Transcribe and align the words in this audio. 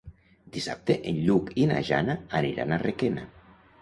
Dissabte 0.55 0.95
en 1.11 1.19
Lluc 1.27 1.51
i 1.65 1.67
na 1.73 1.81
Jana 1.91 2.17
aniran 2.41 2.75
a 2.75 2.81
Requena. 2.89 3.29